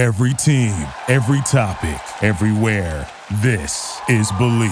[0.00, 0.72] Every team,
[1.08, 3.06] every topic, everywhere.
[3.42, 4.70] This is Believe.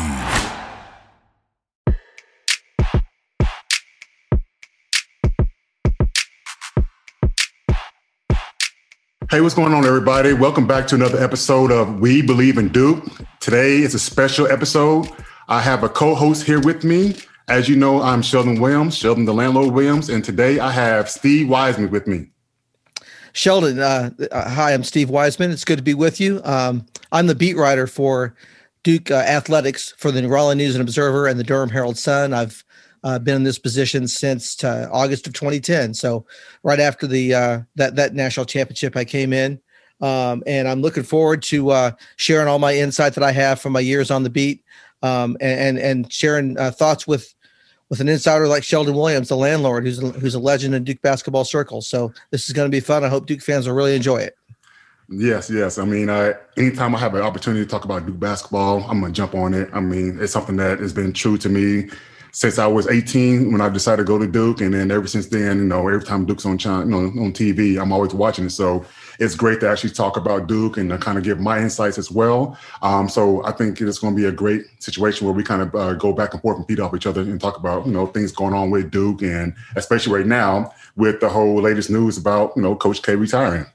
[9.30, 10.32] Hey, what's going on, everybody?
[10.32, 13.04] Welcome back to another episode of We Believe in Duke.
[13.38, 15.10] Today is a special episode.
[15.46, 17.16] I have a co host here with me.
[17.48, 21.50] As you know, I'm Sheldon Williams, Sheldon the Landlord Williams, and today I have Steve
[21.50, 22.30] Wiseman with me.
[23.32, 25.50] Sheldon, uh, uh, hi, I'm Steve Wiseman.
[25.50, 26.40] It's good to be with you.
[26.44, 28.34] Um, I'm the beat writer for
[28.82, 32.32] Duke uh, Athletics for the Orleans News and Observer and the Durham Herald Sun.
[32.32, 32.64] I've
[33.04, 35.94] uh, been in this position since uh, August of 2010.
[35.94, 36.26] So
[36.62, 39.60] right after the uh, that that national championship, I came in,
[40.00, 43.80] um, and I'm looking forward to sharing all my insight that I have from my
[43.80, 44.64] years on the beat,
[45.02, 47.34] um, and, and, and sharing thoughts with
[47.90, 51.44] with an insider like Sheldon Williams, the landlord, who's who's a legend in Duke basketball
[51.44, 51.86] circles.
[51.86, 53.04] So this is going to be fun.
[53.04, 54.36] I hope Duke fans will really enjoy it.
[55.10, 55.78] Yes, yes.
[55.78, 59.12] I mean, I, anytime I have an opportunity to talk about Duke basketball, I'm gonna
[59.12, 59.70] jump on it.
[59.72, 61.88] I mean, it's something that has been true to me
[62.32, 65.26] since I was 18 when I decided to go to Duke, and then ever since
[65.26, 68.50] then, you know, every time Duke's on, you know, on TV, I'm always watching it.
[68.50, 68.84] So
[69.18, 72.10] it's great to actually talk about Duke and to kind of give my insights as
[72.10, 72.56] well.
[72.82, 75.74] Um, so I think it's going to be a great situation where we kind of
[75.74, 78.06] uh, go back and forth and feed off each other and talk about you know
[78.06, 82.52] things going on with Duke, and especially right now with the whole latest news about
[82.56, 83.66] you know Coach K retiring.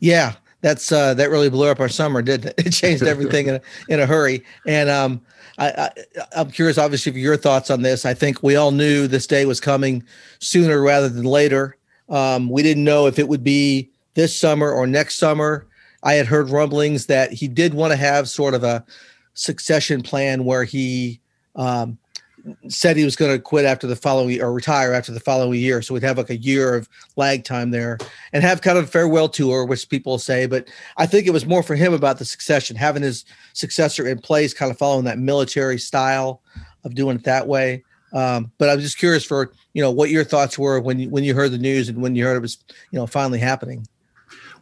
[0.00, 2.66] Yeah, that's uh, that really blew up our summer, didn't it?
[2.66, 4.44] It changed everything in a, in a hurry.
[4.66, 5.20] And um,
[5.58, 5.90] I,
[6.34, 8.06] I, am curious, obviously, for your thoughts on this.
[8.06, 10.02] I think we all knew this day was coming
[10.38, 11.76] sooner rather than later.
[12.08, 15.66] Um, we didn't know if it would be this summer or next summer.
[16.02, 18.84] I had heard rumblings that he did want to have sort of a
[19.34, 21.20] succession plan where he
[21.54, 21.98] um,
[22.68, 25.80] said he was going to quit after the following or retire after the following year.
[25.80, 27.98] So we'd have like a year of lag time there
[28.32, 30.46] and have kind of a farewell tour, which people say.
[30.46, 34.18] But I think it was more for him about the succession, having his successor in
[34.18, 36.42] place, kind of following that military style
[36.84, 37.84] of doing it that way.
[38.12, 41.08] Um, but I was just curious for you know what your thoughts were when you
[41.08, 42.58] when you heard the news and when you heard it was
[42.90, 43.86] you know finally happening.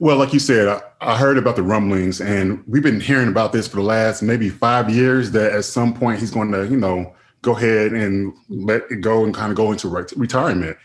[0.00, 3.52] Well, like you said, I, I, heard about the rumblings, and we've been hearing about
[3.52, 5.32] this for the last maybe five years.
[5.32, 9.24] That at some point he's going to, you know, go ahead and let it go
[9.24, 10.78] and kind of go into re- retirement.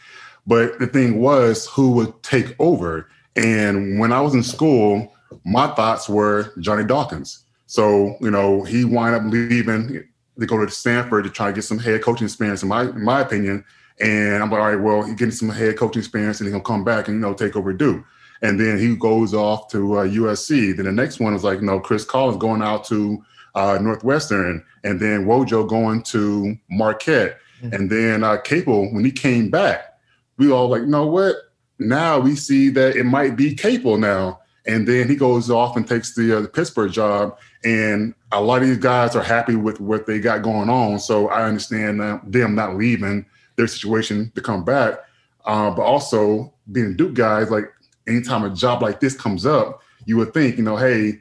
[0.46, 3.08] But the thing was, who would take over?
[3.38, 5.14] And when I was in school,
[5.46, 7.46] my thoughts were Johnny Dawkins.
[7.68, 10.04] So you know, he wound up leaving
[10.38, 13.06] to go to Stanford to try to get some head coaching experience, in my in
[13.06, 13.64] my opinion.
[13.98, 16.84] And I'm like, all right, well, he's getting some head coaching experience, and he'll come
[16.84, 18.04] back and you know take over Duke.
[18.42, 20.76] And then he goes off to uh, USC.
[20.76, 23.24] Then the next one was like, you know, Chris Collins going out to
[23.56, 27.74] uh, Northwestern, and then Wojo going to Marquette, mm-hmm.
[27.74, 29.98] and then uh, Capel when he came back,
[30.38, 31.36] we all like, you know what?
[31.80, 35.88] Now we see that it might be Capel now, and then he goes off and
[35.88, 39.80] takes the, uh, the Pittsburgh job, and a lot of these guys are happy with
[39.80, 41.00] what they got going on.
[41.00, 43.26] So I understand them not leaving
[43.56, 45.00] their situation to come back,
[45.46, 47.72] uh, but also being Duke guys, like
[48.08, 51.20] anytime a job like this comes up, you would think, you know, hey,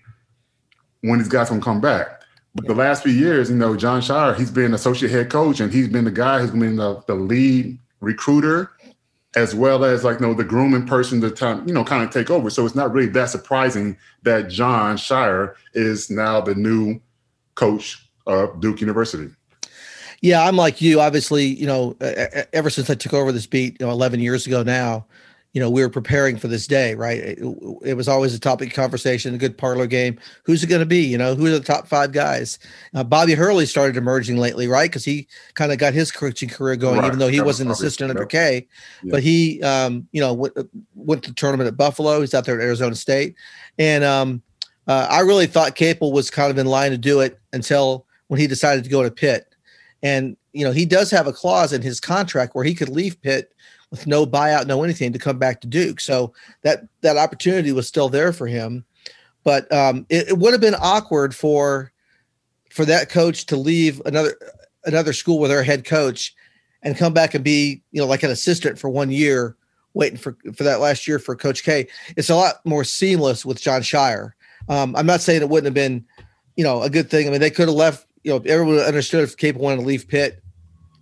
[1.00, 2.22] when these guys gonna come back?
[2.55, 5.73] But the last few years, you know, Jon Scheyer, he's been associate head coach and
[5.73, 8.71] he's been the guy who's been the, the lead recruiter
[9.37, 12.11] as well as like you know the grooming person to time, you know, kind of
[12.11, 12.50] take over.
[12.50, 17.00] So it's not really that surprising that Jon Scheyer is now the new
[17.55, 19.31] coach of Duke University.
[20.21, 21.00] Yeah, I'm like you.
[21.00, 21.97] Obviously, you know,
[22.53, 25.05] ever since I took over this beat, you know, 11 years ago now,
[25.54, 27.19] you know, we were preparing for this day, right?
[27.19, 27.38] It,
[27.84, 30.19] it was always a topic of conversation, a good parlor game.
[30.42, 31.06] Who's it going to be?
[31.06, 32.59] You know, who are the top five guys?
[32.92, 34.91] Uh, Bobby Hurley started emerging lately, right?
[34.91, 37.06] Because he kind of got his coaching career going, right.
[37.06, 38.66] even though he was an assistant under K.
[39.04, 39.12] Yeah.
[39.12, 40.54] But he, um, you know, went,
[40.97, 42.20] went to the tournament at Buffalo.
[42.20, 43.37] He's out there at Arizona State.
[43.78, 44.43] And um,
[44.88, 48.41] uh, I really thought Capel was kind of in line to do it until when
[48.41, 49.54] he decided to go to Pitt.
[50.03, 53.22] And, you know, he does have a clause in his contract where he could leave
[53.22, 53.53] Pitt
[53.94, 56.00] with no buyout, no anything to come back to Duke.
[56.00, 56.32] So
[56.62, 58.84] that that opportunity was still there for him,
[59.44, 61.93] but um, it, it would have been awkward for
[62.70, 64.35] for that coach to leave another
[64.85, 66.35] another school with their head coach
[66.82, 69.56] and come back and be you know like an assistant for one year
[69.94, 71.87] waiting for for that last year for coach k
[72.17, 74.32] it's a lot more seamless with Jon Scheyer.
[74.69, 76.05] um, i'm not saying it wouldn't have been
[76.56, 79.23] you know a good thing i mean they could have left you know everyone understood
[79.23, 80.43] if capel wanted to leave pitt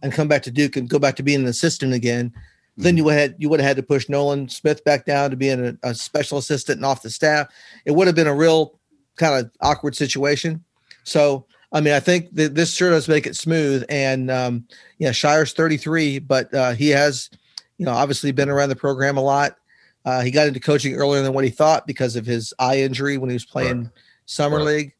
[0.02, 2.32] and come back to duke and go back to being an assistant again
[2.76, 5.36] then you would have you would have had to push Nolan Smith back down to
[5.36, 7.48] being a, a special assistant and off the staff.
[7.84, 8.78] It would have been a real
[9.16, 10.64] kind of awkward situation.
[11.04, 13.84] So I mean, I think that this sure does make it smooth.
[13.88, 14.66] And um,
[14.98, 17.30] yeah, Scheyer's 33, but uh, he has,
[17.78, 19.56] you know, obviously been around the program a lot.
[20.04, 23.16] Uh, he got into coaching earlier than what he thought because of his eye injury
[23.16, 23.92] when he was playing right.
[24.26, 24.66] summer right.
[24.66, 24.94] league.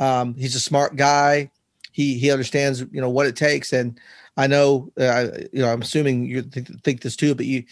[0.00, 1.50] Um, he's a smart guy.
[1.92, 3.98] He he understands you know what it takes, and
[4.38, 7.64] I know uh, you know I'm assuming you th- think this too, but you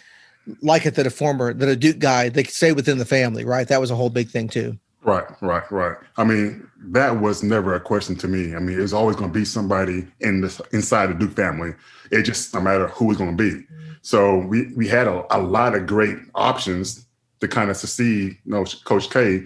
[0.60, 3.66] like it that a former that a Duke guy they stay within the family, right?
[3.68, 4.76] That was a whole big thing too.
[5.02, 5.96] Right, right, right.
[6.16, 8.56] I mean, that was never a question to me.
[8.56, 11.72] I mean, it was always going to be somebody in the inside the Duke family.
[12.10, 13.64] It just no matter who was going to be.
[14.02, 17.06] So we we had a, a lot of great options
[17.40, 18.36] to kind of succeed.
[18.44, 19.44] You know, Coach K,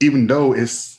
[0.00, 0.93] even though it's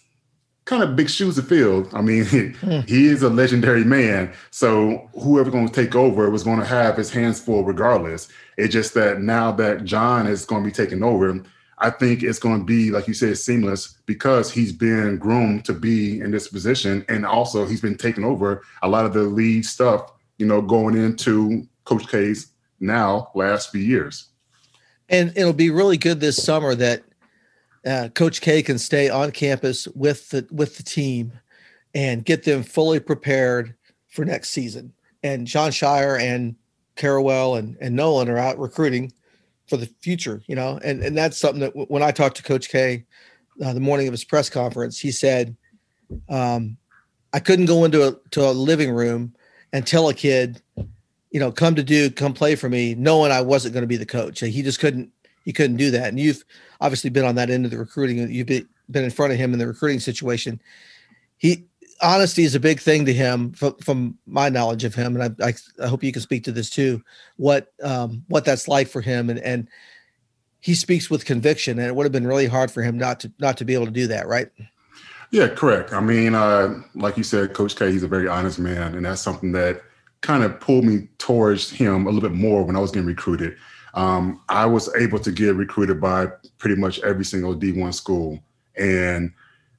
[0.66, 1.88] kind of big shoes to fill.
[1.94, 2.26] I mean,
[2.88, 4.34] he is a legendary man.
[4.52, 8.28] So whoever going to take over was going to have his hands full regardless.
[8.58, 11.42] It's just that now that John is going to be taking over,
[11.78, 15.74] I think it's going to be, like you said, seamless because he's been groomed to
[15.74, 17.06] be in this position.
[17.10, 20.98] And also he's been taking over a lot of the lead stuff, you know, going
[20.98, 22.48] into Coach K's
[22.80, 24.30] now last few years.
[25.10, 27.04] And it'll be really good this summer that–
[27.86, 31.32] uh, Coach K can stay on campus with the with the team
[31.94, 33.76] and get them fully prepared
[34.10, 34.94] for next season.
[35.24, 36.56] And Jon Scheyer and
[36.96, 39.12] Carrawell and, and Nolan are out recruiting
[39.68, 42.44] for the future, you know, and, and that's something that w- when I talked to
[42.44, 43.06] Coach K
[43.64, 45.56] uh, the morning of his press conference, he said,
[46.30, 46.78] um,
[47.34, 49.34] I couldn't go into a to a living room
[49.74, 50.62] and tell a kid,
[51.32, 53.98] you know, come to Duke, come play for me, knowing I wasn't going to be
[53.98, 54.40] the coach.
[54.40, 55.12] He just couldn't
[55.46, 56.10] he couldn't do that.
[56.10, 56.44] And you've
[56.82, 58.30] obviously been on that end of the recruiting.
[58.30, 60.60] You've been in front of him in the recruiting situation.
[61.38, 61.66] He
[62.02, 65.16] honesty is a big thing to him from, from my knowledge of him.
[65.16, 67.02] And I, I, I, hope you can speak to this too,
[67.38, 69.30] what, um, what that's like for him.
[69.30, 69.70] And, and
[70.60, 73.32] he speaks with conviction and it would have been really hard for him not to,
[73.40, 74.28] not to be able to do that.
[74.28, 74.50] Right.
[75.32, 75.94] Yeah, correct.
[75.94, 78.96] I mean, uh, like you said, coach K, he's a very honest man.
[78.96, 79.82] And that's something that
[80.22, 83.56] kind of pulled me towards him a little bit more when I was getting recruited
[83.96, 86.28] um, I was able to get recruited by
[86.58, 88.40] pretty much every single D1 school.
[88.78, 89.34] And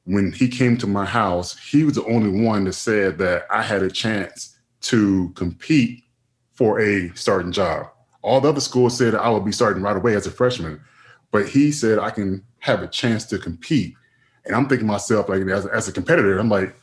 [0.05, 3.63] when he came to my house, he was the only one that said that I
[3.63, 6.03] had a chance to compete
[6.55, 7.89] for a starting job.
[8.23, 10.81] All the other schools said I would be starting right away as a freshman,
[11.31, 13.95] but he said I can have a chance to compete.
[14.47, 16.75] And I'm thinking myself, like as, as a competitor, I'm like,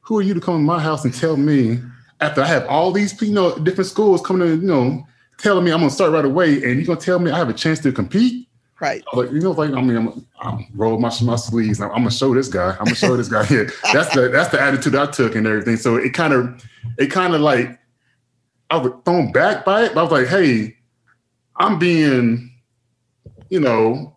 [0.00, 1.80] who are you to come to my house and tell me
[2.20, 5.06] after I have all these you know different schools coming to you know
[5.38, 7.54] telling me I'm gonna start right away, and he's gonna tell me I have a
[7.54, 8.48] chance to compete.
[8.80, 9.04] Right.
[9.12, 11.80] Like you know, like I mean, I'm, I'm roll my my sleeves.
[11.80, 12.70] I'm, I'm, gonna show this guy.
[12.72, 13.70] I'm gonna show this guy here.
[13.92, 15.76] That's the that's the attitude I took and everything.
[15.76, 16.64] So it kind of
[16.98, 17.78] it kind of like
[18.70, 19.94] I was thrown back by it.
[19.94, 20.76] But I was like, hey,
[21.56, 22.52] I'm being,
[23.48, 24.16] you know,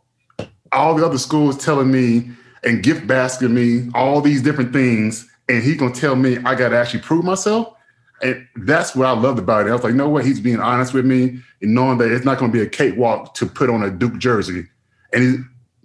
[0.71, 2.31] all the other schools telling me
[2.63, 6.77] and gift basking me all these different things, and he's gonna tell me I gotta
[6.77, 7.76] actually prove myself.
[8.21, 9.69] And that's what I loved about it.
[9.69, 10.25] I was like, know what?
[10.25, 13.33] He's being honest with me and knowing that it's not going to be a cakewalk
[13.35, 14.67] to put on a Duke jersey.
[15.13, 15.35] And he's,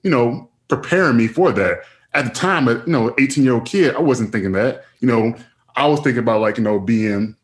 [0.03, 1.83] you know, preparing me for that.
[2.15, 4.85] At the time, uh, you know, 18 year old kid, I wasn't thinking that.
[5.01, 5.35] You know,
[5.77, 7.37] I was thinking about like, you know, being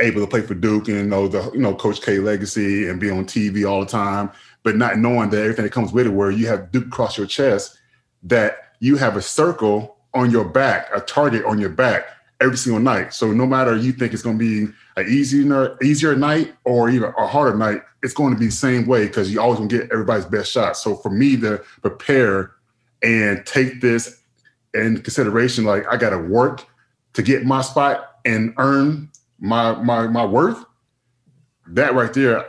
[0.00, 3.00] able to play for Duke and you know the you know Coach K legacy and
[3.00, 4.30] be on TV all the time,
[4.62, 7.26] but not knowing that everything that comes with it, where you have Duke across your
[7.26, 7.78] chest,
[8.24, 12.06] that you have a circle on your back, a target on your back
[12.40, 13.14] every single night.
[13.14, 17.12] So no matter you think it's going to be an easier easier night or even
[17.16, 19.78] a harder night, it's going to be the same way because you always going to
[19.78, 20.76] get everybody's best shot.
[20.76, 22.52] So for me to prepare
[23.02, 24.22] and take this
[24.74, 26.66] in consideration, like I got to work
[27.14, 30.64] to get my spot and earn my my my worth.
[31.68, 32.44] That right there,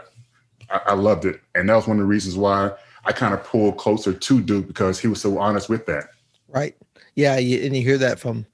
[0.70, 2.72] I, I loved it, and that was one of the reasons why
[3.06, 6.10] I kind of pulled closer to Duke because he was so honest with that.
[6.50, 6.76] Right.
[7.16, 8.46] Yeah, and you hear that from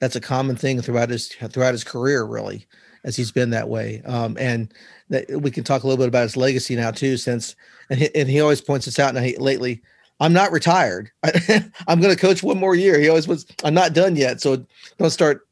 [0.00, 2.66] that's a common thing throughout his throughout his career, really,
[3.04, 4.02] as he's been that way.
[4.04, 4.72] Um, and
[5.10, 7.54] that we can talk a little bit about his legacy now too, since
[7.90, 9.14] and he, and he always points this out.
[9.14, 9.82] Now he, lately,
[10.18, 11.10] I'm not retired.
[11.22, 12.98] I, am going to coach one more year.
[12.98, 13.46] He always was.
[13.62, 14.64] I'm not done yet, so
[14.98, 15.46] don't start,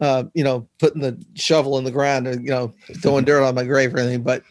[0.00, 3.54] uh, you know, putting the shovel in the ground and you know throwing dirt on
[3.54, 4.22] my grave or anything.
[4.22, 4.42] But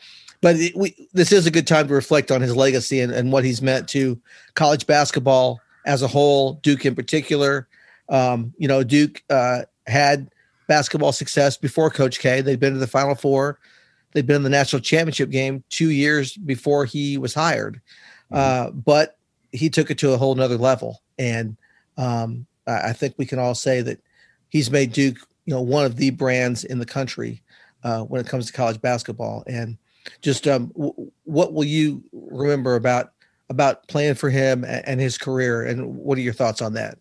[0.41, 3.31] but it, we, this is a good time to reflect on his legacy and, and
[3.31, 4.19] what he's meant to
[4.53, 7.67] college basketball as a whole, Duke in particular,
[8.09, 10.29] um, you know, Duke uh, had
[10.67, 12.41] basketball success before Coach K.
[12.41, 13.59] They'd been to the Final Four.
[14.11, 17.81] They'd been in the national championship game two years before he was hired.
[18.31, 18.67] Mm-hmm.
[18.67, 19.17] Uh, but
[19.51, 21.01] he took it to a whole nother level.
[21.17, 21.57] And
[21.97, 23.99] um, I think we can all say that
[24.49, 27.41] he's made Duke, you know, one of the brands in the country
[27.83, 29.43] uh, when it comes to college basketball.
[29.47, 29.77] And
[30.21, 33.13] just um, w- what will you remember about
[33.49, 35.63] about playing for him and his career?
[35.63, 36.99] And what are your thoughts on that?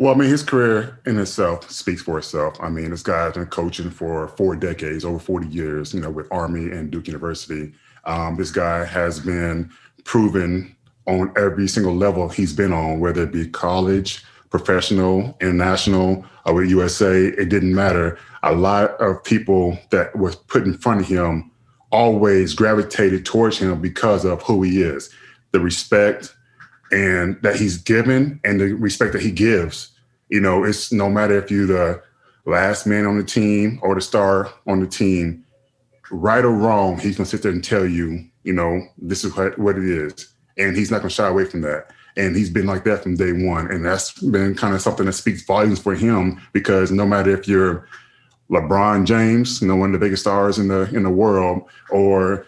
[0.00, 2.56] Well, I mean, his career in itself speaks for itself.
[2.58, 6.26] I mean, this guy's been coaching for four decades, over 40 years, you know, with
[6.32, 7.74] Army and Duke University.
[8.06, 9.70] Um, this guy has been
[10.04, 10.74] proven
[11.06, 16.70] on every single level he's been on, whether it be college, professional, international, or with
[16.70, 18.18] USA, it didn't matter.
[18.42, 21.50] A lot of people that was put in front of him
[21.92, 25.10] always gravitated towards him because of who he is,
[25.50, 26.34] the respect
[26.90, 29.90] and that he's given and the respect that he gives.
[30.28, 32.02] You know, it's no matter if you're the
[32.46, 35.44] last man on the team or the star on the team,
[36.10, 39.58] right or wrong, he's gonna sit there and tell you, you know, this is what,
[39.58, 40.32] what it is.
[40.58, 41.90] And he's not gonna shy away from that.
[42.16, 43.70] And he's been like that from day one.
[43.70, 47.46] And that's been kind of something that speaks volumes for him because no matter if
[47.46, 47.86] you're
[48.50, 52.46] LeBron James, you know, one of the biggest stars in the in the world, or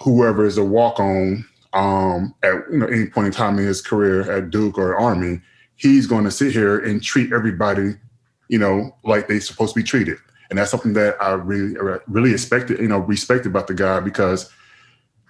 [0.00, 3.80] whoever is a walk on um, at you know, any point in time in his
[3.80, 5.40] career at Duke or Army,
[5.76, 7.94] he's going to sit here and treat everybody,
[8.48, 10.18] you know, like they're supposed to be treated.
[10.50, 11.74] And that's something that I really,
[12.08, 14.50] really expected, you know, respect about the guy because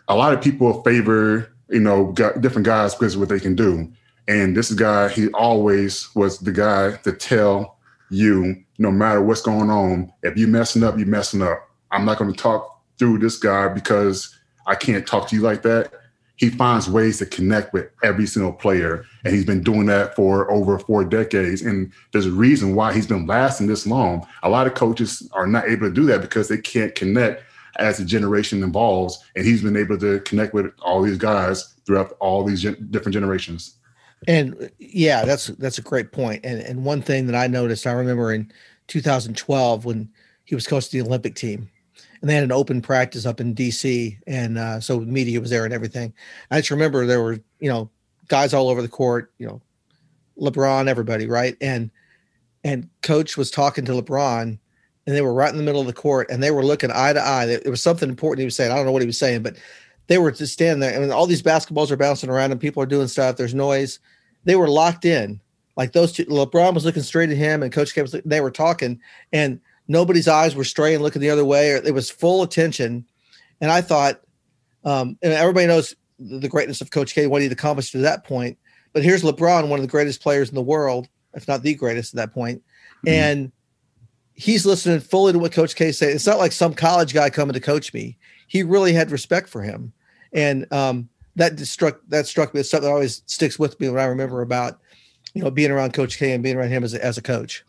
[0.08, 3.90] a lot of people favor, you know, different guys because of what they can do.
[4.26, 7.78] And this guy, he always was the guy to tell
[8.10, 11.68] you, no matter what's going on, if you're messing up, you're messing up.
[11.92, 15.62] I'm not going to talk through this guy because I can't talk to you like
[15.62, 15.92] that
[16.36, 19.04] he finds ways to connect with every single player.
[19.24, 21.62] And he's been doing that for over four decades.
[21.62, 24.26] And there's a reason why he's been lasting this long.
[24.42, 27.44] A lot of coaches are not able to do that because they can't connect
[27.78, 29.22] as the generation evolves.
[29.36, 33.14] And he's been able to connect with all these guys throughout all these gen- different
[33.14, 33.76] generations.
[34.28, 36.44] And yeah, that's that's a great point.
[36.44, 38.52] And and one thing that I noticed, I remember in
[38.86, 40.08] 2012 when
[40.44, 41.68] he was coaching the Olympic team,
[42.22, 45.64] and they had an open practice up in DC, and uh, so media was there
[45.64, 46.14] and everything.
[46.50, 47.90] I just remember there were you know
[48.28, 49.60] guys all over the court, you know,
[50.40, 51.56] LeBron, everybody, right?
[51.60, 51.90] And
[52.64, 55.92] and coach was talking to LeBron, and they were right in the middle of the
[55.92, 57.46] court, and they were looking eye to eye.
[57.46, 58.70] It was something important he was saying.
[58.70, 59.56] I don't know what he was saying, but
[60.06, 62.86] they were just standing there, and all these basketballs are bouncing around, and people are
[62.86, 63.36] doing stuff.
[63.36, 63.98] There's noise.
[64.44, 65.40] They were locked in.
[65.76, 68.12] Like those two, LeBron was looking straight at him, and Coach K was.
[68.24, 69.00] They were talking,
[69.32, 69.60] and
[69.92, 71.72] nobody's eyes were straying, looking the other way.
[71.72, 73.04] Or it was full attention.
[73.60, 74.20] And I thought,
[74.84, 78.58] um, and everybody knows the greatness of Coach K, what he'd accomplished to that point.
[78.92, 82.14] But here's LeBron, one of the greatest players in the world, if not the greatest
[82.14, 82.62] at that point.
[83.06, 83.08] Mm-hmm.
[83.08, 83.52] And
[84.34, 86.10] he's listening fully to what Coach K said.
[86.10, 88.18] It's not like some college guy coming to coach me.
[88.48, 89.92] He really had respect for him.
[90.32, 94.00] And um, that struck that struck me as something that always sticks with me when
[94.00, 94.80] I remember about,
[95.34, 97.64] you know, being around Coach K and being around him as a, as a coach.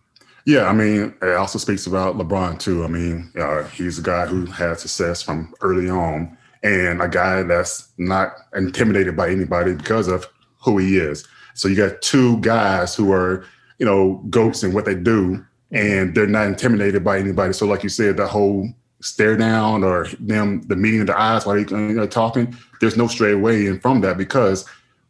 [0.45, 2.83] Yeah, I mean, it also speaks about LeBron too.
[2.83, 7.43] I mean, uh, he's a guy who had success from early on, and a guy
[7.43, 11.25] that's not intimidated by anybody because of who he is.
[11.53, 13.45] So you got two guys who are,
[13.79, 17.53] you know, goats in what they do, and they're not intimidated by anybody.
[17.53, 18.69] So, like you said, the whole
[19.01, 23.31] stare down or them the meeting of the eyes while they're talking, there's no stray
[23.31, 24.65] away in from that because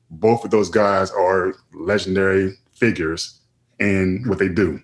[0.09, 3.39] both of those guys are legendary figures
[3.79, 4.79] in what they do.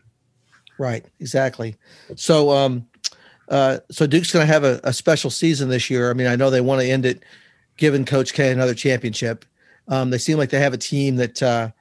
[0.79, 1.75] Right, exactly.
[2.15, 2.87] So, um,
[3.49, 6.09] uh, so Duke's going to have a, a, special season this year.
[6.09, 7.23] I mean, I know they want to end it,
[7.75, 9.43] giving Coach K another championship.
[9.89, 11.71] Um, they seem like they have a team that uh,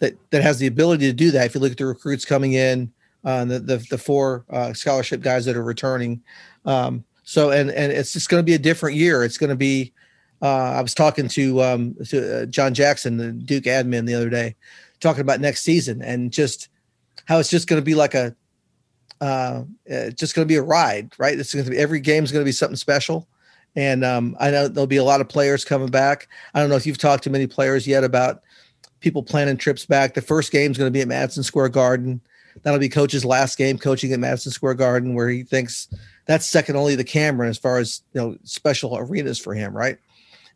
[0.00, 1.46] that that has the ability to do that.
[1.46, 2.92] If you look at the recruits coming in,
[3.24, 6.22] uh, the, the, the four uh, scholarship guys that are returning,
[6.66, 9.24] um, so and and it's just going to be a different year.
[9.24, 9.92] It's going to be.
[10.42, 14.28] Uh, I was talking to um, to uh, John Jackson, the Duke admin, the other
[14.28, 14.56] day,
[15.00, 16.68] talking about next season and just
[17.26, 18.34] how it's just going to be like a
[19.22, 21.38] uh, it's just going to be a ride, right?
[21.38, 23.28] It's going to be every game is going to be something special.
[23.76, 26.28] And um, I know there'll be a lot of players coming back.
[26.52, 28.42] I don't know if you've talked to many players yet about
[28.98, 30.14] people planning trips back.
[30.14, 32.20] The first game is going to be at Madison Square Garden.
[32.64, 35.88] That'll be coach's last game coaching at Madison Square Garden, where he thinks
[36.26, 39.98] that's second only to Cameron as far as you know special arenas for him, right?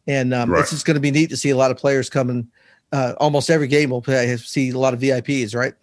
[0.09, 0.61] And um, right.
[0.61, 2.49] it's just going to be neat to see a lot of players coming.
[2.93, 5.75] Uh, almost every game will play, see a lot of VIPs, right?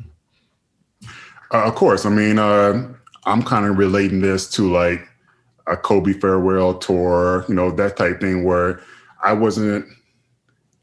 [1.54, 2.06] Uh, of course.
[2.06, 2.92] I mean, uh,
[3.26, 5.08] I'm kind of relating this to like
[5.68, 8.82] a Kobe farewell tour, you know, that type thing where
[9.24, 9.86] I wasn't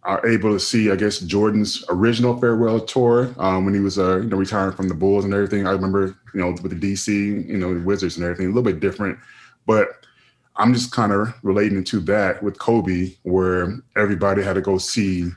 [0.04, 4.18] uh, able to see, I guess, Jordan's original farewell tour um, when he was, uh,
[4.18, 5.66] you know, retiring from the Bulls and everything.
[5.66, 8.80] I remember, you know, with the DC, you know, Wizards and everything, a little bit
[8.80, 9.18] different.
[9.66, 10.06] But
[10.56, 15.30] I'm just kind of relating to that with Kobe, where everybody had to go see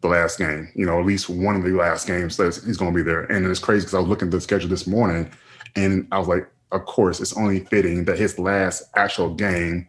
[0.00, 2.92] the last game, you know, at least one of the last games that he's going
[2.92, 3.24] to be there.
[3.24, 5.30] And it's crazy because I was looking at the schedule this morning
[5.76, 9.88] and I was like, of course, it's only fitting that his last actual game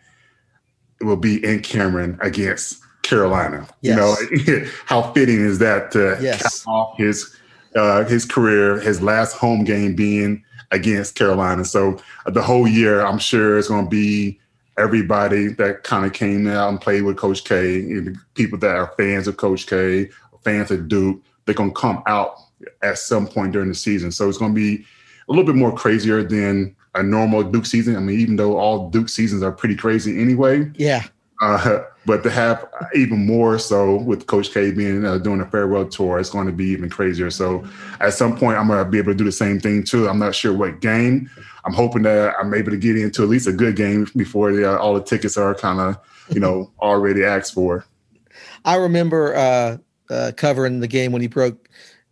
[1.00, 3.68] will be in Cameron against Carolina.
[3.82, 4.20] Yes.
[4.48, 6.66] You know, how fitting is that to yes.
[6.68, 7.36] off his
[7.76, 11.64] uh, his career, his last home game being against Carolina.
[11.64, 14.41] So uh, the whole year, I'm sure it's going to be
[14.78, 19.28] everybody that kind of came out and played with Coach K, people that are fans
[19.28, 20.10] of Coach K,
[20.44, 22.36] fans of Duke, they're gonna come out
[22.82, 24.12] at some point during the season.
[24.12, 24.86] So it's gonna be
[25.28, 27.96] a little bit more crazier than a normal Duke season.
[27.96, 30.70] I mean, even though all Duke seasons are pretty crazy anyway.
[30.76, 31.04] Yeah.
[31.42, 35.88] Uh, but to have even more so with Coach K being uh, doing a farewell
[35.88, 37.30] tour, it's going to be even crazier.
[37.30, 37.68] So
[38.00, 40.08] at some point, I'm going to be able to do the same thing too.
[40.08, 41.30] I'm not sure what game.
[41.66, 44.74] I'm hoping that I'm able to get into at least a good game before the,
[44.74, 45.98] uh, all the tickets are kind of,
[46.30, 47.86] you know, already asked for.
[48.66, 49.78] I remember uh,
[50.10, 51.70] uh, covering the game when he broke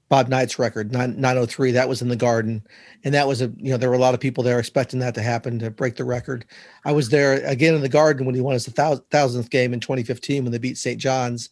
[0.09, 1.71] Bob Knight's record, 903.
[1.71, 2.63] That was in the Garden,
[3.03, 5.13] and that was a you know there were a lot of people there expecting that
[5.15, 6.45] to happen to break the record.
[6.83, 10.43] I was there again in the Garden when he won his thousandth game in 2015
[10.43, 10.99] when they beat St.
[10.99, 11.49] John's.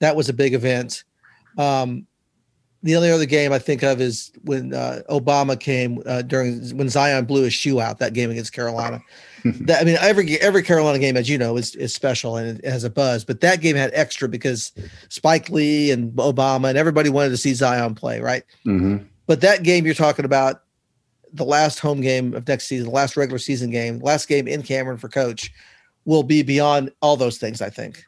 [0.00, 1.04] That was a big event.
[1.56, 2.06] Um,
[2.82, 6.90] the only other game I think of is when uh, Obama came uh, during when
[6.90, 9.00] Zion blew his shoe out that game against Carolina.
[9.66, 12.64] that, I mean, every every Carolina game, as you know, is is special and it
[12.64, 13.24] has a buzz.
[13.24, 14.72] But that game had extra because
[15.10, 18.42] Spike Lee and Obama and everybody wanted to see Zion play, right?
[18.66, 19.04] Mm-hmm.
[19.26, 20.62] But that game you're talking about,
[21.32, 24.62] the last home game of next season, the last regular season game, last game in
[24.62, 25.52] Cameron for Coach,
[26.06, 27.60] will be beyond all those things.
[27.60, 28.02] I think.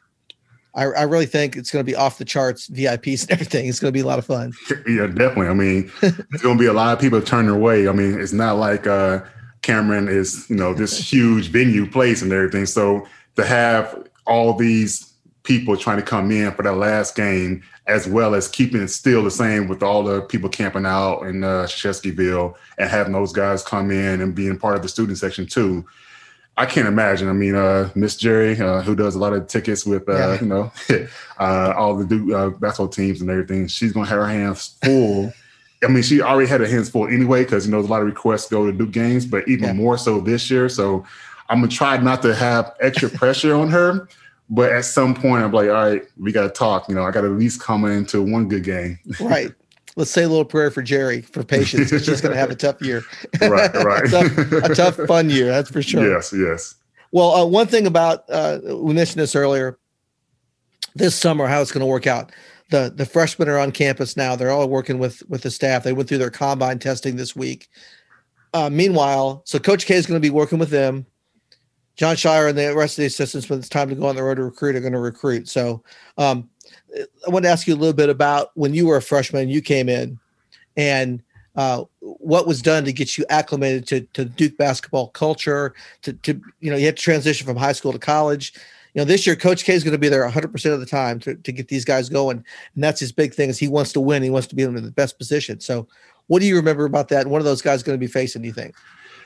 [0.73, 3.65] I, I really think it's going to be off the charts, VIPs and everything.
[3.67, 4.53] It's going to be a lot of fun.
[4.87, 5.47] Yeah, definitely.
[5.47, 7.87] I mean, it's going to be a lot of people turning away.
[7.87, 9.21] I mean, it's not like uh,
[9.61, 12.65] Cameron is, you know, this huge venue place and everything.
[12.65, 18.07] So to have all these people trying to come in for that last game, as
[18.07, 21.63] well as keeping it still the same with all the people camping out in uh,
[21.63, 25.85] Krzyzewskiville and having those guys come in and being part of the student section too
[26.57, 27.29] I can't imagine.
[27.29, 30.41] I mean, uh, Miss Jerry, uh, who does a lot of tickets with, uh, yeah.
[30.41, 30.71] you know,
[31.39, 35.31] uh, all the Duke uh, basketball teams and everything, she's gonna have her hands full.
[35.83, 38.01] I mean, she already had her hands full anyway because you know there's a lot
[38.01, 39.73] of requests go to Duke games, but even yeah.
[39.73, 40.69] more so this year.
[40.69, 41.05] So
[41.49, 44.07] I'm gonna try not to have extra pressure on her.
[44.49, 46.87] But at some point, I'm like, all right, we got to talk.
[46.87, 48.97] You know, I got to at least come into one good game.
[49.19, 49.51] right
[49.97, 51.89] let's say a little prayer for Jerry for patience.
[51.89, 53.03] She's just going to have a tough year.
[53.41, 54.05] Right, right.
[54.05, 56.09] a, tough, a, tough, fun year, that's for sure.
[56.09, 56.75] Yes, yes.
[57.11, 59.77] Well, uh, one thing about uh, we mentioned this earlier.
[60.95, 62.31] This summer, how it's going to work out.
[62.69, 64.35] The the freshmen are on campus now.
[64.35, 65.83] They're all working with with the staff.
[65.83, 67.69] They went through their combine testing this week.
[68.53, 71.05] Uh, meanwhile, so Coach K is going to be working with them.
[71.95, 74.23] Jon Scheyer and the rest of the assistants, when it's time to go on the
[74.23, 75.49] road to recruit, are going to recruit.
[75.49, 75.83] So
[76.17, 76.49] um,
[76.95, 79.61] I want to ask you a little bit about when you were a freshman, you
[79.61, 80.19] came in,
[80.75, 81.23] and
[81.55, 85.73] uh, what was done to get you acclimated to, to Duke basketball culture.
[86.03, 88.53] To, to you know, you had to transition from high school to college.
[88.97, 90.85] You know, this year Coach K is going to be there 100 percent of the
[90.87, 93.47] time to, to get these guys going, and that's his big thing.
[93.47, 94.23] Is he wants to win.
[94.23, 95.59] He wants to be in the best position.
[95.59, 95.87] So,
[96.25, 97.27] what do you remember about that?
[97.27, 98.41] One of those guys going to be facing?
[98.41, 98.73] Do you think?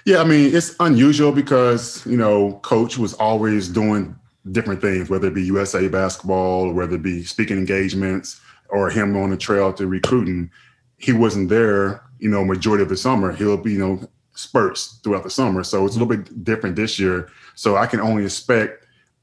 [0.03, 4.13] Yeah, I mean, it's unusual because you know, Coach was always doing
[4.51, 9.29] different things, whether it be USA basketball, whether it be speaking engagements, or him on
[9.29, 10.51] the trail to recruiting.
[10.97, 13.31] He wasn't there, you know, majority of the summer.
[13.31, 15.63] He'll be, you know, spurts throughout the summer.
[15.63, 17.29] So it's a little bit different this year.
[17.55, 18.80] So I can only expect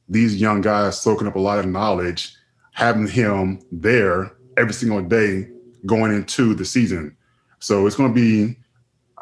[0.08, 2.34] these young guys soaking up a lot of knowledge,
[2.72, 5.48] having him there every single day
[5.86, 7.16] going into the season.
[7.60, 8.56] So it's going to be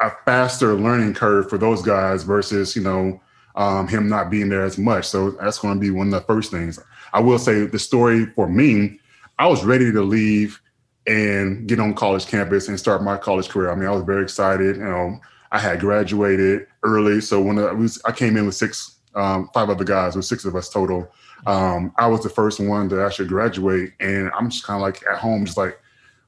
[0.01, 3.19] a faster learning curve for those guys versus, you know,
[3.55, 5.05] um, him not being there as much.
[5.05, 6.79] So that's going to be one of the first things.
[7.13, 8.99] I will say the story for me,
[9.39, 10.61] I was ready to leave
[11.07, 13.71] and get on college campus and start my college career.
[13.71, 14.75] I mean, I was very excited.
[14.75, 15.19] You know,
[15.51, 19.69] I had graduated early, so when I was, I came in with six, um, five
[19.69, 21.11] other guys, with six of us total.
[21.45, 25.03] Um, I was the first one to actually graduate, and I'm just kind of like
[25.11, 25.79] at home, just like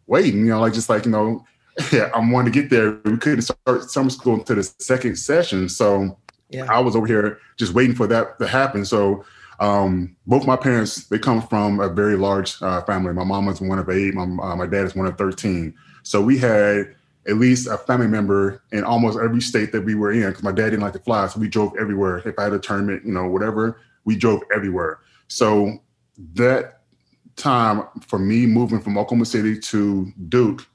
[0.07, 1.45] waiting, you know, like just like you know,
[1.91, 2.99] yeah, I'm wanting to get there.
[3.05, 6.17] We couldn't start summer school until the second session, so
[6.49, 6.65] yeah.
[6.65, 8.85] I was over here just waiting for that to happen.
[8.85, 9.23] So
[9.59, 13.13] um, both my parents, they come from a very large uh, family.
[13.13, 14.13] My mom is one of eight.
[14.13, 15.73] My, uh, my dad is one of 13.
[16.03, 16.95] So we had
[17.27, 20.51] at least a family member in almost every state that we were in because my
[20.51, 21.27] dad didn't like to fly.
[21.27, 22.17] So we drove everywhere.
[22.19, 24.99] If I had a tournament, you know, whatever, we drove everywhere.
[25.27, 25.79] So
[26.33, 26.81] that
[27.35, 30.65] time for me moving from Oklahoma City to Duke,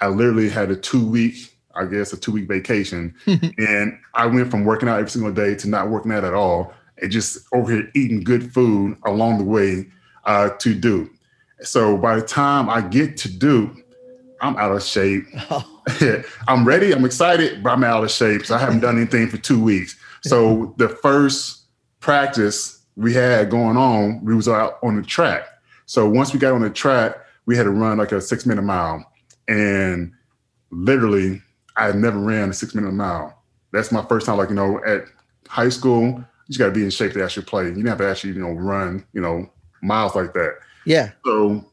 [0.00, 3.14] I literally had a two week I guess, a two week vacation.
[3.26, 6.74] and I went from working out every single day to not working out at all
[7.00, 9.86] and just over here eating good food along the way
[10.24, 11.10] uh, to Duke.
[11.60, 13.84] So by the time I get to Duke,
[14.40, 15.24] I'm out of shape.
[15.50, 15.74] Oh.
[16.48, 16.92] I'm ready.
[16.92, 18.46] I'm excited, but I'm out of shape.
[18.46, 19.96] So I haven't done anything for two weeks.
[20.22, 21.62] So the first
[22.00, 25.44] practice we had going on, we was out on the track.
[25.86, 28.62] So once we got on the track, we had to run like a six minute
[28.62, 29.04] mile.
[29.46, 30.12] And
[30.70, 31.40] literally
[31.76, 33.42] I had never ran a six minute mile.
[33.72, 35.04] That's my first time, like, you know, at
[35.48, 37.66] high school, You just got to be in shape to actually play.
[37.66, 39.48] You don't have to actually, you know, run, you know,
[39.82, 40.58] miles like that.
[40.84, 41.12] Yeah.
[41.24, 41.64] So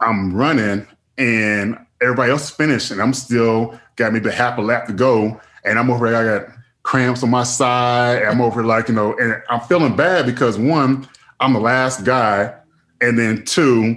[0.00, 0.86] I'm running
[1.18, 5.40] and everybody else finished and I'm still got maybe half a lap to go.
[5.64, 6.16] And I'm over here.
[6.16, 6.48] I got
[6.82, 8.22] cramps on my side.
[8.24, 11.08] I'm over like, you know, and I'm feeling bad because one,
[11.40, 12.54] I'm the last guy.
[13.00, 13.96] And then two,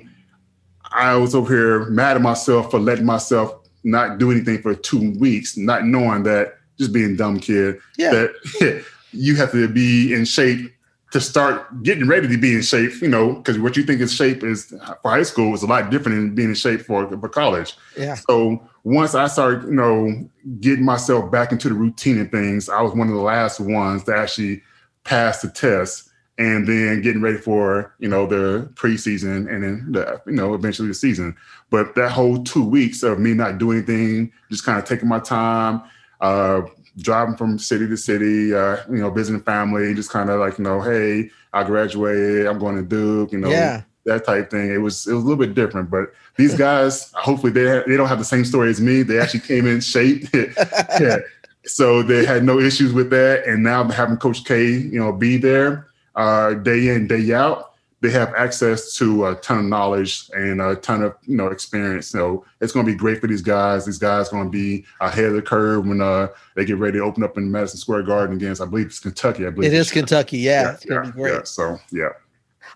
[0.92, 5.12] I was over here mad at myself for letting myself not do anything for two
[5.20, 8.12] weeks, not knowing that just being dumb kid, yeah.
[8.12, 10.72] that you have to be in shape
[11.16, 14.14] to start getting ready to be in shape, you know, because what you think is
[14.14, 14.66] shape is
[15.02, 17.78] for high school is a lot different than being in shape for, for college.
[17.98, 18.16] Yeah.
[18.16, 22.82] So once I started, you know, getting myself back into the routine and things, I
[22.82, 24.62] was one of the last ones to actually
[25.06, 30.22] pass the test and then getting ready for, you know, the preseason and then the,
[30.28, 31.34] you know, eventually the season.
[31.70, 35.20] But that whole two weeks of me not doing anything, just kind of taking my
[35.20, 35.82] time,
[36.20, 36.64] uh,
[36.98, 40.64] driving from city to city, uh, you know, visiting family, just kind of like, you
[40.64, 43.84] know, hey, I graduated, I'm going to Duke, you know, yeah.
[44.06, 44.72] that type thing.
[44.72, 48.08] It was it was a little bit different, but these guys, hopefully they they don't
[48.08, 49.04] have the same story as me.
[49.04, 50.28] They actually came in shape.
[50.34, 51.18] yeah.
[51.66, 53.46] So they had no issues with that.
[53.46, 57.74] And now having Coach K, you know, be there uh, day in, day out,
[58.06, 62.08] they have access to a ton of knowledge and a ton of you know experience.
[62.08, 63.86] So it's going to be great for these guys.
[63.86, 67.04] These guys going to be ahead of the curve when uh, they get ready to
[67.04, 68.62] open up in Madison Square Garden against.
[68.62, 69.48] I believe it's Kentucky.
[69.48, 70.38] I believe it is Kentucky.
[70.38, 71.34] Yeah, yeah it's going be great.
[71.34, 72.10] Yeah, so yeah.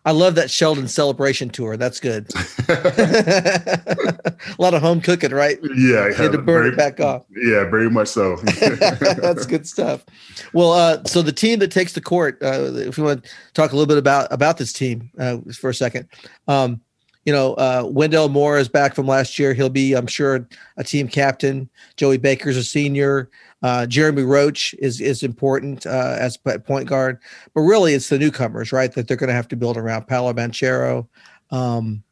[0.05, 1.77] I love that Sheldon celebration tour.
[1.77, 2.27] That's good.
[2.69, 5.57] a lot of home cooking, right?
[5.75, 7.25] Yeah, had to burn very, it back off.
[7.31, 8.35] Yeah, very much so.
[8.59, 10.05] That's good stuff.
[10.53, 13.71] Well, uh, so the team that takes the court, uh, if you want to talk
[13.71, 16.07] a little bit about about this team uh, for a second,
[16.47, 16.81] um,
[17.25, 19.53] you know, uh, Wendell Moore is back from last year.
[19.53, 21.69] He'll be, I'm sure, a team captain.
[21.97, 23.29] Joey Baker's a senior.
[23.61, 27.19] Uh, Jeremy Roach is is important uh, as point guard,
[27.53, 28.91] but really it's the newcomers, right?
[28.93, 30.07] That they're going to have to build around.
[30.07, 31.07] Paolo Banchero,
[31.51, 32.03] um,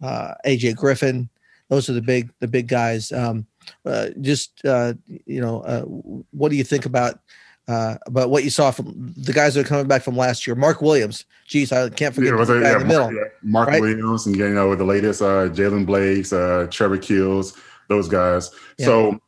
[0.00, 1.28] uh, AJ Griffin.
[1.68, 3.10] Those are the big the big guys.
[3.10, 3.46] Um,
[3.84, 4.94] uh, just uh,
[5.26, 7.18] you know, uh, what do you think about
[7.66, 10.54] about what you saw from the guys that are coming back from last year?
[10.54, 11.24] Mark Williams.
[11.46, 13.10] Geez, I can't forget yeah, the yeah, in the middle.
[13.10, 13.50] Mark, yeah.
[13.50, 13.80] Mark right?
[13.80, 16.30] Williams, and you know the latest Jaylen Blakes,
[16.72, 18.52] Trevor Keels, those guys.
[18.78, 19.18] So.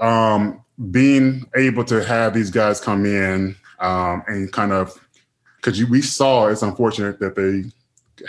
[0.00, 4.98] Um, being able to have these guys come in um, and kind of
[5.56, 7.64] because we saw it's unfortunate that they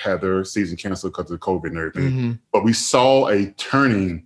[0.02, 2.32] had their season canceled because of COVID and everything, mm-hmm.
[2.52, 4.26] but we saw a turning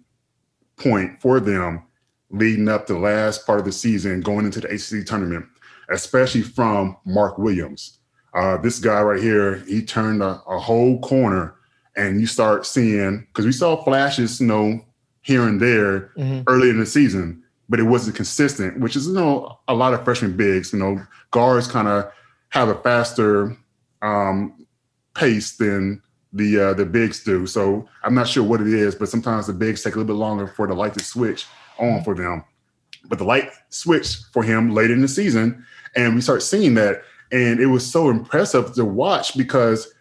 [0.77, 1.83] point for them
[2.29, 5.45] leading up to the last part of the season, going into the ACC tournament,
[5.89, 7.99] especially from Mark Williams.
[8.33, 11.55] Uh, this guy right here, he turned a, a whole corner,
[11.95, 14.83] and you start seeing because we saw flashes, you know,
[15.21, 16.41] here and there mm-hmm.
[16.47, 17.42] early in the season
[17.73, 21.01] but it wasn't consistent, which is, you know, a lot of freshman bigs, you know,
[21.31, 22.05] guards kind of
[22.49, 23.57] have a faster
[24.03, 24.67] um,
[25.15, 25.99] pace than
[26.33, 27.47] the uh, the bigs do.
[27.47, 30.19] So I'm not sure what it is, but sometimes the bigs take a little bit
[30.19, 31.47] longer for the light to switch
[31.79, 32.43] on for them.
[33.05, 37.01] But the light switched for him later in the season, and we start seeing that,
[37.31, 39.91] and it was so impressive to watch because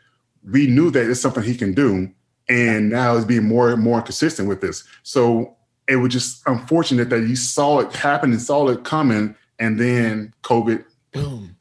[0.45, 2.13] we knew that it's something he can do,
[2.51, 4.85] and now he's being more and more consistent with this.
[5.05, 5.57] So
[5.93, 10.35] it was just unfortunate that you saw it happen and saw it coming, and then
[10.43, 11.55] COVID, boom,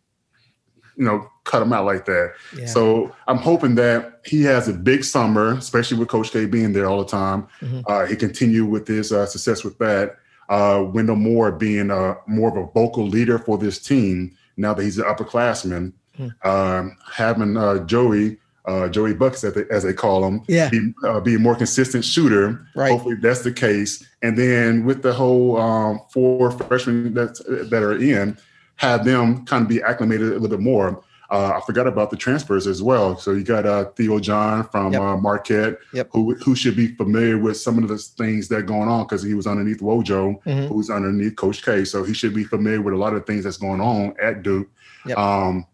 [0.95, 2.33] you know, cut him out like that.
[2.57, 2.65] Yeah.
[2.65, 6.87] So I'm hoping that he has a big summer, especially with Coach K being there
[6.87, 7.47] all the time.
[7.61, 7.83] Mhm.
[7.87, 10.17] Uh, he continue with his uh, success with that.
[10.49, 14.83] Uh, Wendell Moore being uh, more of a vocal leader for this team now that
[14.83, 15.93] he's an upperclassman.
[16.19, 16.45] Mhm.
[16.45, 20.69] Um, having uh, Joey, uh, Joey Bucks as they, as they call him, Yeah.
[20.69, 22.65] be, uh, be a more consistent shooter.
[22.75, 22.91] Right.
[22.91, 24.05] Hopefully that's the case.
[24.21, 27.35] And then with the whole um, four freshmen that
[27.71, 28.37] that are in,
[28.75, 31.03] have them kind of be acclimated a little bit more.
[31.31, 33.17] Uh, I forgot about the transfers as well.
[33.17, 35.01] So you got uh, Theo John from Yep.
[35.01, 36.09] uh, Marquette, Yep.
[36.11, 39.23] who who should be familiar with some of the things that are going on because
[39.23, 40.67] he was underneath Wojo, Mhm.
[40.67, 41.85] who's underneath Coach K.
[41.85, 44.67] So he should be familiar with a lot of things that's going on at Duke.
[45.05, 45.17] Yep.
[45.17, 45.65] Um,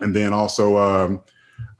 [0.00, 1.20] and then also um,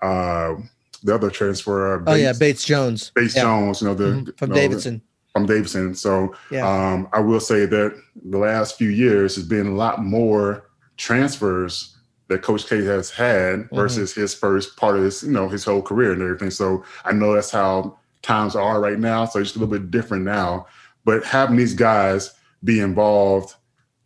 [0.02, 0.54] uh,
[1.02, 3.42] the other transfer, uh, Oh yeah, Bates- Bates Jones Bates Yeah.
[3.42, 4.38] Jones, you know, the Mhm.
[4.38, 5.02] from you know, Davidson.
[5.32, 5.94] from Davidson.
[5.94, 6.66] So Yeah.
[6.68, 10.64] um, I will say that the last few years has been a lot more
[10.96, 11.96] transfers
[12.28, 13.76] that Coach K has had Mm-hmm.
[13.76, 16.50] versus his first part of his, you know, his whole career and everything.
[16.50, 19.26] So I know that's how times are right now.
[19.26, 20.66] So it's just a little bit different now.
[21.04, 22.30] But having these guys
[22.62, 23.54] be involved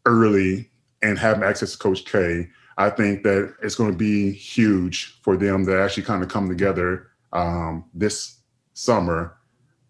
[0.04, 0.68] early
[1.02, 5.36] and having access to Coach K, I think that it's going to be huge for
[5.36, 8.38] them to actually kind of come together um, this
[8.74, 9.36] summer,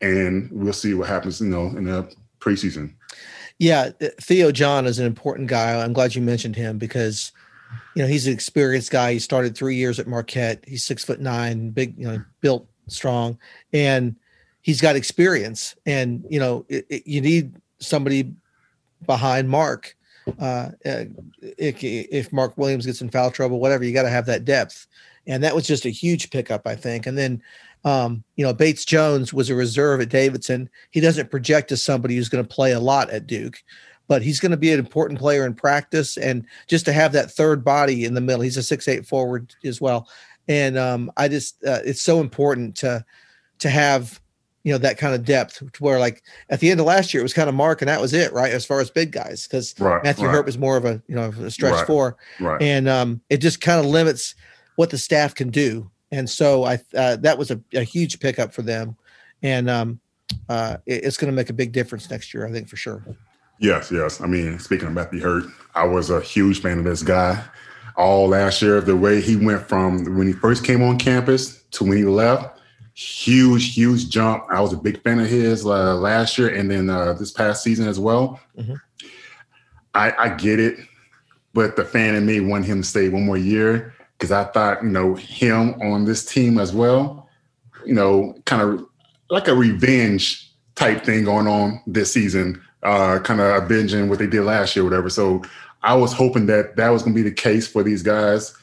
[0.01, 1.41] and we'll see what happens.
[1.41, 2.95] You know, in the preseason.
[3.59, 5.83] Yeah, Theo John is an important guy.
[5.83, 7.33] I'm glad you mentioned him because
[7.95, 9.13] you know, he's an experienced guy.
[9.13, 10.65] He started three years at Marquette.
[10.67, 13.39] He's six foot nine, big, you know, built strong,
[13.73, 14.17] and
[14.63, 15.75] he's got experience.
[15.85, 18.33] And you know, it, it, you need somebody
[19.05, 19.97] behind Mark.
[20.39, 21.05] Uh, uh
[21.43, 24.87] if, Mark Williams gets in foul trouble, whatever, you got to have that depth.
[25.27, 27.07] And that was just a huge pickup, I think.
[27.07, 27.43] And then,
[27.85, 30.71] um, you know, Bates Jones was a reserve at Davidson.
[30.91, 33.63] He doesn't project as somebody who's going to play a lot at Duke
[34.09, 36.17] but he's going to be an important player in practice.
[36.17, 39.55] And just to have that third body in the middle, he's a six eight forward
[39.65, 40.09] as well.
[40.49, 43.05] And um, I just uh, it's so important to
[43.59, 44.21] to have
[44.65, 47.25] you know that kind of depth where like at the end of last year it
[47.25, 49.75] was kind of Mark and that was it right as far as big guys because
[49.79, 50.35] right, Matthew right.
[50.35, 52.61] Hurt was more of a you know a stretch right, four right.
[52.61, 54.35] and um, it just kind of limits
[54.77, 58.53] what the staff can do and so I uh, that was a, a, huge pickup
[58.53, 58.97] for them
[59.43, 60.01] and um,
[60.49, 63.05] uh, it, it's going to make a big difference next year I think for sure.
[63.61, 64.21] Yes, yes.
[64.21, 65.45] I mean, speaking of Matthew Hurt,
[65.75, 67.43] I was a huge fan of this guy
[67.97, 68.81] all last year.
[68.81, 72.58] The way he went from when he first came on campus to when he left,
[72.99, 74.45] huge, huge jump.
[74.51, 77.63] I was a big fan of his uh, last year and then uh, this past
[77.63, 78.41] season as well.
[78.59, 78.75] Mm-hmm.
[79.95, 80.79] I, I get it,
[81.55, 84.83] but the fan in me wanted him to stay one more year because I thought,
[84.83, 87.29] you know, him on this team as well,
[87.87, 88.85] you know, kind of
[89.31, 94.27] like a revenge type thing going on this season uh, kind of binging what they
[94.27, 95.09] did last year, whatever.
[95.09, 95.43] So
[95.83, 98.57] I was hoping that that was going to be the case for these guys.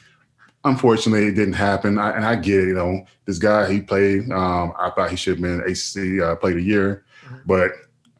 [0.66, 1.98] Unfortunately, it didn't happen.
[1.98, 5.16] I, and I get it, you know, this guy, he played, um, I thought he
[5.16, 7.36] should have been ACC uh, Player of the Year, mm-hmm.
[7.46, 7.70] but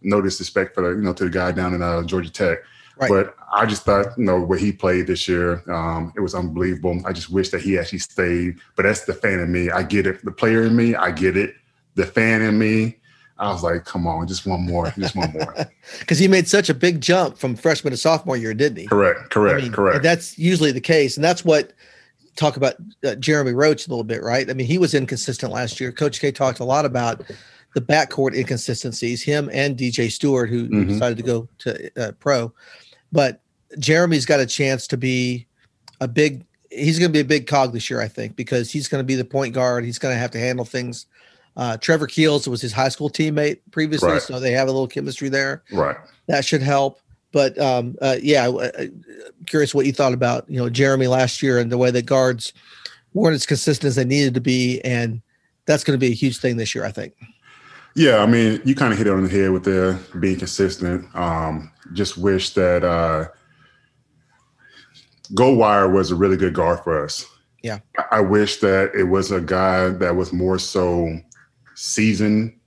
[0.03, 2.59] no disrespect for the, you know, to the guy down in uh, Georgia Tech.
[2.99, 3.11] Right.
[3.11, 7.03] But I just thought, you know, what he played this year, um, it was unbelievable.
[7.05, 8.59] I just wish that he actually stayed.
[8.75, 9.71] But that's the fan in me.
[9.71, 10.25] I get it.
[10.25, 11.55] The player in me, I get it.
[11.95, 12.97] The fan in me,
[13.39, 15.55] I was like, come on, just one more, just one more.
[16.01, 18.87] Because he made such a big jump from freshman to sophomore year, didn't he?
[18.87, 20.03] Correct, correct, I mean, correct.
[20.03, 21.17] That's usually the case.
[21.17, 21.73] And that's what
[22.37, 24.49] talk about uh, Jeremy Roach a little bit, right?
[24.49, 25.93] I mean, he was inconsistent last year.
[25.93, 27.25] Coach K talked a lot about
[27.75, 30.89] the backcourt inconsistencies, him and DJ Stewart, who mm-hmm.
[30.89, 32.53] decided to go to uh, pro.
[33.13, 33.41] But
[33.79, 35.47] Jeremy's got a chance to be
[36.01, 38.89] a big, he's going to be a big cog this year, I think, because he's
[38.89, 39.85] going to be the point guard.
[39.85, 41.07] He's going to have to handle things
[41.57, 44.23] uh, Trevor Keels was his high school teammate previously, right.
[44.23, 45.63] so they have a little chemistry there.
[45.73, 45.97] Right.
[46.27, 47.01] That should help.
[47.33, 48.87] But um, uh, yeah, uh,
[49.47, 52.53] curious what you thought about you know Jeremy last year and the way the guards
[53.13, 55.23] weren't as consistent as they needed to be, and
[55.67, 57.15] that's going to be a huge thing this year, I think.
[57.95, 61.07] Yeah, I mean, you kind of hit it on the head with the being consistent.
[61.15, 63.29] Um, just wish that uh,
[65.33, 67.25] Goldwire was a really good guard for us.
[67.63, 67.79] Yeah,
[68.11, 71.19] I wish that it was a guy that was more so
[71.75, 72.59] seasoned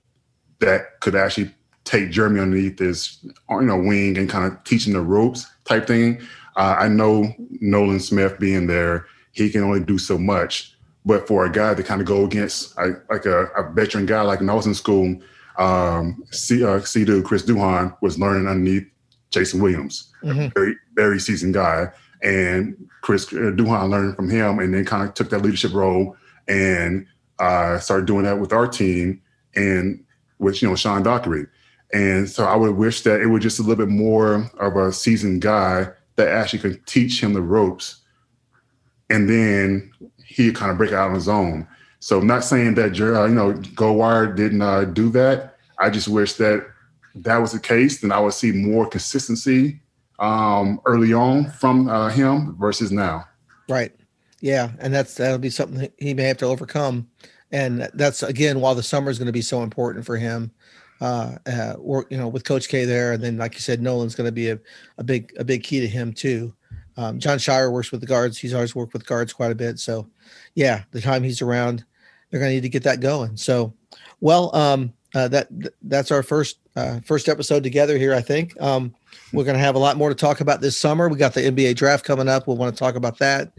[0.58, 5.00] that could actually take Jeremy underneath his you know wing and kind of teaching the
[5.00, 6.20] ropes type thing.
[6.56, 10.76] Uh, I know Nolan Smith being there, he can only do so much.
[11.06, 14.20] But for a guy to kind of go against a, like a, a, veteran guy
[14.20, 15.18] like when I was in school,
[15.56, 18.86] um, C, uh, C Chris Duhon was learning underneath
[19.30, 20.48] Jason Williams, mm-hmm.
[20.54, 21.88] very very seasoned guy,
[22.22, 26.16] and Chris uh, Duhon learned from him, and then kind of took that leadership role
[26.50, 27.06] and
[27.38, 29.22] I started doing that with our team
[29.54, 30.04] and
[30.38, 31.46] with you know Sean Dockery.
[31.92, 34.92] And so I would wish that it was just a little bit more of a
[34.92, 38.00] seasoned guy that actually could teach him the ropes,
[39.08, 39.90] and then
[40.24, 41.66] he kind of break out on his own.
[41.98, 45.56] So I'm not saying that uh, you know Goldwire didn't uh, do that.
[45.78, 46.66] I just wish that
[47.14, 48.00] that was the case.
[48.00, 49.80] Then I would see more consistency
[50.20, 53.26] um, early on from uh, him versus now.
[53.68, 53.92] Right.
[54.40, 57.08] Yeah, and that's that'll be something he may have to overcome,
[57.50, 60.52] and that's again while the summer is going to be so important for him.
[61.00, 64.14] Uh, uh, work you know with Coach K there, and then like you said, Nolan's
[64.14, 64.58] going to be a,
[64.98, 66.54] a big a big key to him too.
[66.96, 69.78] Um, Jon Scheyer works with the guards; he's always worked with guards quite a bit.
[69.78, 70.08] So,
[70.54, 71.84] yeah, the time he's around,
[72.30, 73.38] they're going to need to get that going.
[73.38, 73.72] So,
[74.20, 75.48] well, um, uh, that
[75.82, 78.14] that's our first uh, first episode together here.
[78.14, 78.94] I think um,
[79.32, 81.08] we're going to have a lot more to talk about this summer.
[81.08, 82.46] We got the NBA draft coming up.
[82.46, 83.52] We'll want to talk about that.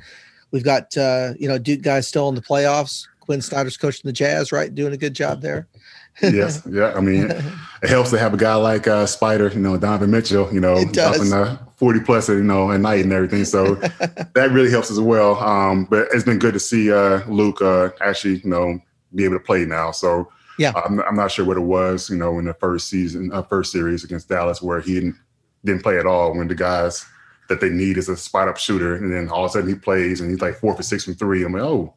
[0.52, 3.08] We've got uh, you know Duke guys still in the playoffs.
[3.22, 4.74] Quin Snyder's coaching the Jazz, right?
[4.74, 5.68] Doing a good job there.
[6.22, 6.94] yes, yeah.
[6.94, 10.54] I mean, it helps to have a guy like uh, Spider, you know, Donovan Mitchell,
[10.54, 13.46] you know, dropping the forty plus, you know, at night and everything.
[13.46, 15.38] So that really helps as well.
[15.38, 18.80] Um, but it's been good to see uh, Luke uh, actually, you know,
[19.16, 19.92] be able to play now.
[19.92, 20.30] So
[20.60, 23.44] yeah, I'm, I'm not sure what it was, you know, in the first season, uh,
[23.44, 25.16] first series against Dallas, where he didn't
[25.64, 27.06] didn't play at all when the guys
[27.48, 28.96] that they need is a spot up shooter.
[28.96, 31.16] And then all of a sudden he plays and he's like four for six from
[31.16, 31.44] three.
[31.44, 31.94] I'm like, oh,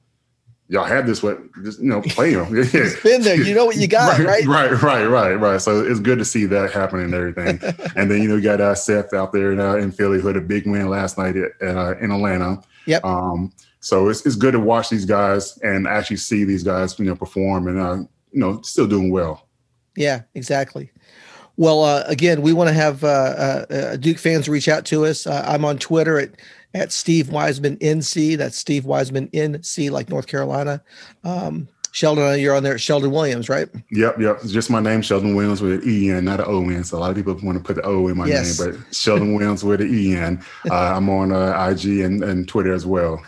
[0.68, 2.46] y'all have this what just you know play him.
[2.53, 3.40] it's been there.
[3.40, 4.70] You know what you got, right, right?
[4.70, 5.61] Right, right, right, right.
[5.61, 7.61] So it's good to see that happening and everything.
[7.96, 10.27] and then you know you got uh, Seth out there in, uh, in Philly who
[10.27, 12.62] had a big win last night at, uh, in Atlanta.
[12.87, 13.05] Yep.
[13.05, 17.05] Um, so it's it's good to watch these guys and actually see these guys you
[17.05, 17.96] know perform and uh,
[18.33, 19.46] you know still doing well.
[19.96, 20.90] Yeah, exactly.
[21.56, 25.06] Well, uh, again, we want to have uh, uh, uh, Duke fans reach out to
[25.06, 25.26] us.
[25.26, 26.30] Uh, I'm on Twitter at
[26.74, 28.36] at Steve Wiseman NC.
[28.36, 30.82] That's Steve Wiseman NC, like North Carolina.
[31.22, 32.76] Um, Sheldon, you're on there.
[32.76, 33.68] Sheldon Williams, right?
[33.92, 34.38] Yep, yep.
[34.42, 36.82] It's just my name, Sheldon Williams with an E N, not an O N.
[36.82, 38.58] So a lot of people want to put the O in my yes.
[38.58, 40.44] name, but Sheldon Williams with an E N.
[40.68, 43.22] Uh, I'm on uh, IG and, and Twitter as well.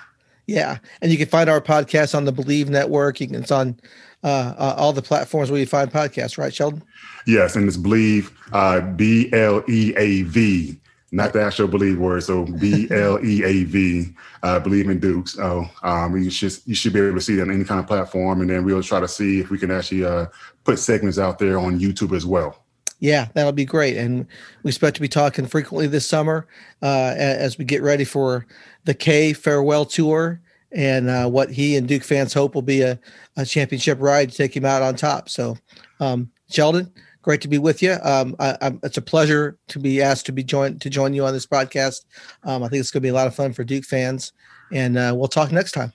[0.48, 3.20] Yeah, and you can find our podcast on the Believe Network.
[3.20, 3.78] You can, it's on
[4.24, 6.82] uh, uh, all the platforms where you find podcasts, right, Sheldon?
[7.26, 10.80] Yes, and it's Bleav uh, B L E A V
[11.12, 12.22] not the actual believe word.
[12.22, 15.28] So B L E A V, uh, Bleav in Duke.
[15.28, 17.86] So um, you should you should be able to see that on any kind of
[17.86, 20.26] platform, and then we'll try to see if we can actually uh,
[20.64, 22.62] put segments out there on YouTube as well.
[22.98, 24.26] Yeah, that'll be great, and
[24.62, 26.46] we expect to be talking frequently this summer
[26.82, 28.46] uh, as we get ready for
[28.84, 30.40] the K farewell tour
[30.72, 32.98] and uh, what he and Duke fans hope will be a,
[33.36, 35.28] a championship ride to take him out on top.
[35.28, 35.56] So,
[36.00, 36.92] um, Sheldon,
[37.26, 37.96] great to be with you.
[38.04, 41.32] Um, I, it's a pleasure to be asked to be joined to join you on
[41.32, 42.04] this podcast.
[42.44, 44.32] Um, I think it's going to be a lot of fun for Duke fans,
[44.72, 45.92] and uh, we'll talk next time.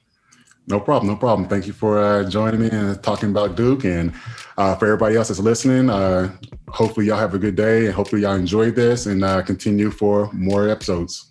[0.67, 1.47] No problem, no problem.
[1.47, 4.13] Thank you for uh, joining me and talking about Duke, and
[4.57, 5.89] uh, for everybody else that's listening.
[5.89, 6.35] Uh,
[6.67, 10.29] hopefully, y'all have a good day, and hopefully, y'all enjoyed this, and uh, continue for
[10.33, 11.30] more episodes.